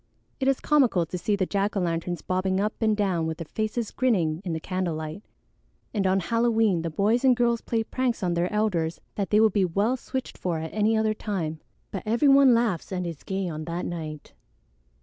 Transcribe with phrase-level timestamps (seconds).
[0.39, 3.45] It is comical to see the jack o' lanterns bobbing up and down with their
[3.45, 5.21] faces grinning in the candle light.
[5.93, 9.53] And on Halloween the boys and girls play pranks on their elders that they would
[9.53, 11.59] be well switched for at any other time;
[11.91, 14.33] but every one laughs and is gay on that night."